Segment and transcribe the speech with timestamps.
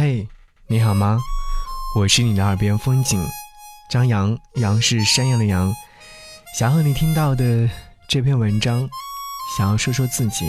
[0.00, 0.28] 嘿，
[0.68, 1.18] 你好吗？
[1.96, 3.20] 我是你的耳边风景，
[3.90, 5.74] 张扬，杨是山羊的羊。
[6.56, 7.68] 想和你听到的
[8.08, 8.88] 这篇文章，
[9.56, 10.46] 想要说说自己。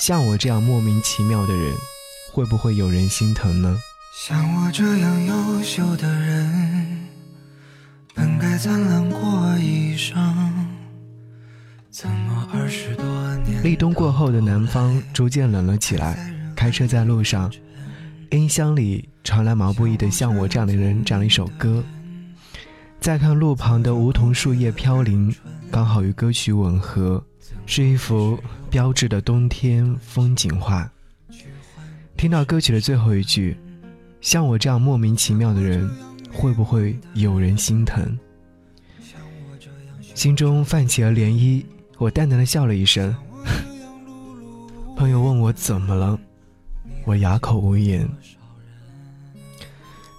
[0.00, 1.74] 像我这样莫名其妙的人，
[2.32, 3.78] 会不会有人心疼呢？
[4.26, 7.06] 像我这样优秀的人，
[8.14, 10.16] 本该灿烂过一生，
[11.90, 13.04] 怎么二十多
[13.44, 13.62] 年？
[13.62, 16.16] 立冬过后的南方逐渐冷了起来，
[16.56, 17.52] 开车在路上。
[18.30, 21.82] 音箱里传来毛不易的《像我这样的人》这样一首歌，
[23.00, 25.34] 再看路旁的梧桐树叶飘零，
[25.70, 27.22] 刚好与歌曲吻合，
[27.66, 28.38] 是一幅
[28.70, 30.90] 标志的冬天风景画。
[32.16, 33.56] 听到歌曲的最后一句
[34.20, 35.88] ，“像我这样莫名其妙的人，
[36.32, 38.18] 会不会有人心疼？”
[40.14, 41.64] 心中泛起了涟漪，
[41.98, 43.14] 我淡淡的笑了一声。
[44.96, 46.18] 朋友问我怎么了？
[47.06, 48.06] 我哑口无言。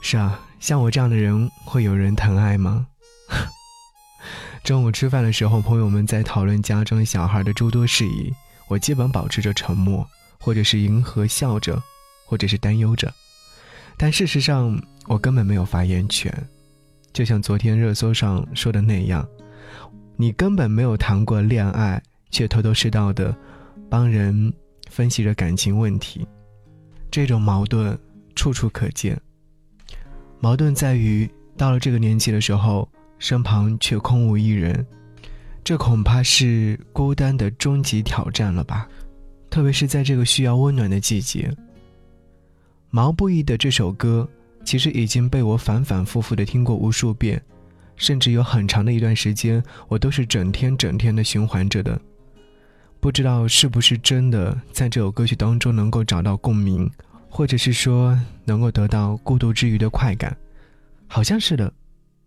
[0.01, 2.87] 是啊，像我这样的人，会有人疼爱吗？
[4.63, 8.33] 中午吃饭的时候，朋友们在讨论家中小孩的诸多事宜，
[8.69, 10.07] 我基本保持着沉默，
[10.39, 11.81] 或者是迎合笑着，
[12.25, 13.13] 或者是担忧着。
[13.97, 16.33] 但事实上，我根本没有发言权。
[17.11, 19.27] 就像昨天热搜上说的那样，
[20.15, 23.35] 你根本没有谈过恋爱，却头头是道的
[23.89, 24.53] 帮人
[24.89, 26.25] 分析着感情问题。
[27.09, 27.97] 这种矛盾
[28.35, 29.19] 处处可见。
[30.39, 34.85] 矛盾在于，到了这个年纪的时候，身旁却空无一人，
[35.63, 38.87] 这恐怕是孤单的终极挑战了吧？
[39.49, 41.51] 特别是在这个需要温暖的季节。
[42.89, 44.27] 毛不易的这首歌，
[44.63, 47.41] 其实已经被我反反复复的听过无数遍，
[47.95, 51.99] 甚至有很长的一段时间，我都是整天整天的循环着的。
[52.99, 56.89] 不知道是不是真的在这首歌曲当中能够找到共鸣，
[57.29, 60.35] 或者是说能够得到孤独之余的快感，
[61.07, 61.71] 好像是的，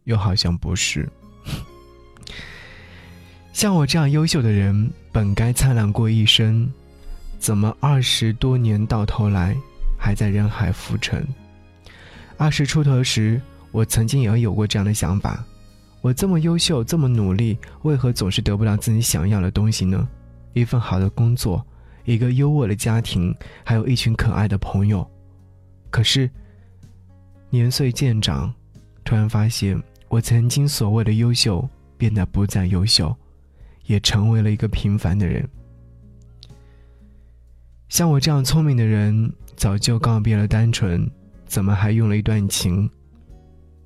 [0.05, 1.09] 又好像不是。
[3.53, 6.71] 像我这样优秀的人，本该灿烂过一生，
[7.39, 9.57] 怎么二十多年到头来
[9.99, 11.27] 还在人海浮沉？
[12.37, 13.41] 二十出头时，
[13.73, 15.45] 我曾经也有过这样的想法：
[16.01, 20.09] 我这么优秀，这么努力，为何总是得不到自己想要的东西呢？
[20.53, 21.65] 一份好的工作，
[22.05, 23.35] 一个优渥的家庭，
[23.65, 25.09] 还有一群可爱的朋友。
[25.91, 26.31] 可是，
[27.51, 28.53] 年岁渐长，
[29.05, 33.15] 突然发现，我曾经所谓的优秀变得不再优秀，
[33.87, 35.49] 也成为了一个平凡的人。
[37.89, 41.11] 像我这样聪明的人，早就告别了单纯，
[41.45, 42.89] 怎么还用了一段情，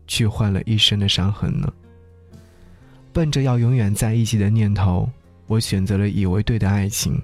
[0.07, 1.73] 去换了一生的伤痕呢？
[3.13, 5.09] 奔着要永远在一起的念头。
[5.47, 7.21] 我选择了以为对的爱情，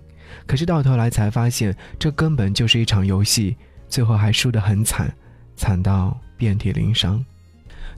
[0.46, 3.56] 可是到头来才发现，这根本就是一场游戏，
[3.88, 5.12] 最后还输得很惨，
[5.56, 7.24] 惨到遍体鳞伤。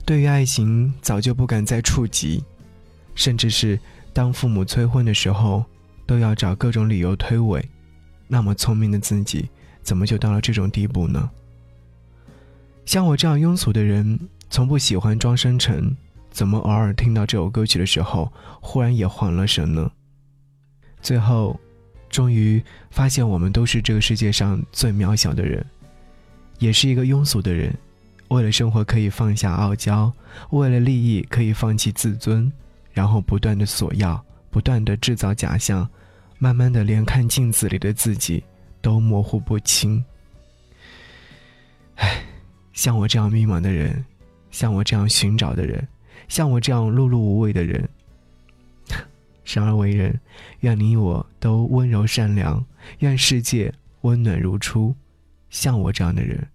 [0.05, 2.43] 对于爱情，早就不敢再触及，
[3.15, 3.79] 甚至是
[4.11, 5.63] 当父母催婚的时候，
[6.05, 7.63] 都要找各种理由推诿。
[8.27, 9.49] 那么聪明的自己，
[9.81, 11.29] 怎么就到了这种地步呢？
[12.85, 14.19] 像我这样庸俗的人，
[14.49, 15.95] 从不喜欢装深沉，
[16.31, 19.91] 怎么偶尔听到这首歌曲的时候，忽然也慌了神呢？
[21.03, 21.59] 最后，
[22.09, 25.63] 终于发现我们都是这个世界上最渺小的人，
[26.59, 27.71] 也是一个庸俗的人。
[28.29, 30.11] 为了生活可以放下傲娇，
[30.51, 32.51] 为了利益可以放弃自尊，
[32.93, 35.87] 然后不断的索要，不断的制造假象，
[36.39, 38.41] 慢慢的连看镜子里的自己
[38.81, 40.03] 都模糊不清。
[41.95, 42.23] 唉，
[42.71, 44.03] 像我这样迷茫的人，
[44.49, 45.85] 像我这样寻找的人，
[46.29, 47.87] 像我这样碌碌无为的人。
[49.53, 50.19] 生而为人，
[50.61, 52.65] 愿你我都温柔善良，
[52.99, 53.71] 愿世界
[54.01, 54.95] 温暖如初。
[55.51, 56.49] 像我这样的人，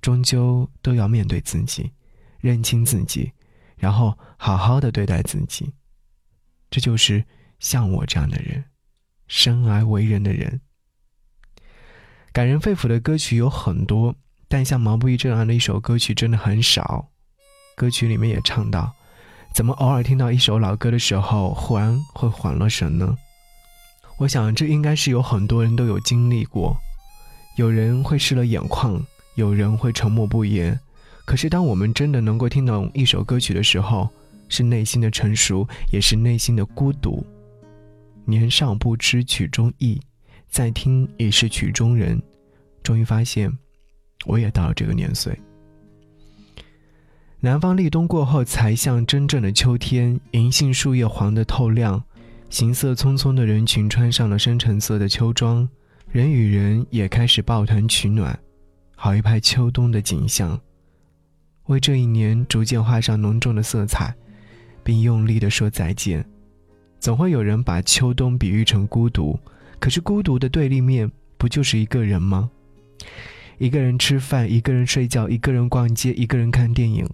[0.00, 1.92] 终究都要面对自己，
[2.40, 3.30] 认清自己，
[3.76, 5.70] 然后好好的对待自己。
[6.70, 7.22] 这就是
[7.58, 8.64] 像我这样的人，
[9.26, 10.58] 生而为人的人。
[12.32, 14.16] 感人肺腑的歌曲有很多，
[14.48, 17.10] 但像毛不易这样的一首歌曲真的很少。
[17.76, 18.94] 歌曲里面也唱到。
[19.52, 23.16] 怎么偶尔听到一首老歌的时候，忽然会缓了神呢？
[24.18, 26.76] 我想这应该是有很多人都有经历过。
[27.56, 29.04] 有人会湿了眼眶，
[29.34, 30.78] 有人会沉默不言。
[31.24, 34.08] 可是当我们真的能够听懂一首歌曲的时候，
[34.48, 37.26] 是内心的成熟，也是内心的孤独。
[38.24, 40.00] 年少不知曲中意，
[40.48, 42.22] 再听已是曲中人。
[42.82, 43.52] 终于发现，
[44.24, 45.38] 我也到了这个年岁。
[47.40, 50.18] 南方立冬过后，才像真正的秋天。
[50.32, 52.02] 银杏树叶黄得透亮，
[52.50, 55.68] 行色匆匆的人群穿上了深橙色的秋装，
[56.10, 58.36] 人与人也开始抱团取暖。
[58.96, 60.60] 好一派秋冬的景象，
[61.66, 64.12] 为这一年逐渐画上浓重的色彩，
[64.82, 66.24] 并用力地说再见。
[66.98, 69.38] 总会有人把秋冬比喻成孤独，
[69.78, 72.50] 可是孤独的对立面不就是一个人吗？
[73.58, 77.08] 一个人吃饭，一个人睡觉，一个人逛街，一个人看电影，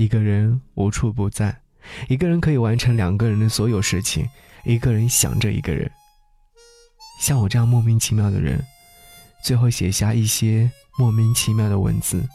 [0.00, 1.60] 一个人无处不在，
[2.08, 4.26] 一个人可以完成两个人的所有事情，
[4.64, 5.90] 一个人想着一个人。
[7.20, 8.64] 像我这样莫名其妙的人。
[9.44, 12.26] 最后写下一些莫名其妙的文字，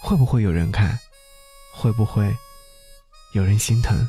[0.00, 0.96] 会不会有人看？
[1.74, 2.32] 会不会
[3.32, 4.08] 有人心疼？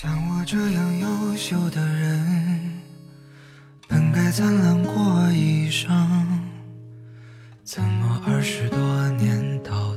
[0.00, 2.80] 像我这样优秀的人，
[3.88, 5.88] 本该灿烂过一生，
[7.64, 9.96] 怎么二十多年到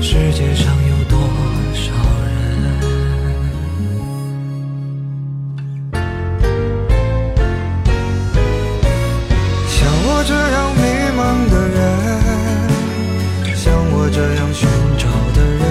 [0.00, 1.18] 世界上有多
[1.72, 2.32] 少人
[9.66, 10.82] 像我这样迷
[11.16, 11.20] 茫
[11.50, 11.76] 的人
[13.56, 15.64] 像我这样寻找的人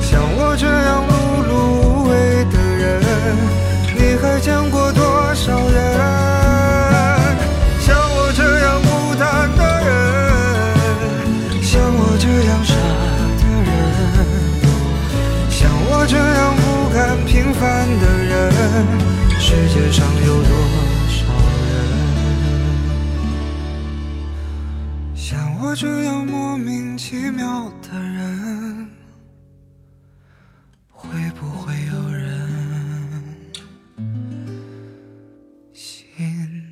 [0.00, 1.12] 像我这样碌
[1.50, 1.52] 碌
[1.82, 2.12] 无为
[2.52, 2.84] 的人
[3.96, 5.03] 你还见过多
[25.76, 28.88] 这样莫名其妙的人
[30.88, 32.48] 会不会有人
[35.72, 36.63] 心疼